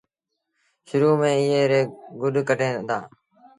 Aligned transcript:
شرو 0.87 1.11
ميݩ 1.19 1.35
ايئي 1.39 1.61
ريٚ 1.71 1.91
گُڏ 2.21 2.35
ڪڍين 2.47 2.75
دآ۔ 2.87 2.97